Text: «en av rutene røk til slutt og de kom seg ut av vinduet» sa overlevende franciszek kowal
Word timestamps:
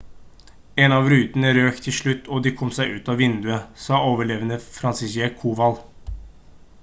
«en 0.83 0.93
av 0.95 1.09
rutene 1.11 1.51
røk 1.57 1.81
til 1.87 1.95
slutt 1.97 2.31
og 2.37 2.41
de 2.47 2.55
kom 2.61 2.71
seg 2.77 2.95
ut 2.95 3.11
av 3.13 3.19
vinduet» 3.23 3.79
sa 3.85 4.01
overlevende 4.13 4.57
franciszek 4.79 5.37
kowal 5.43 5.81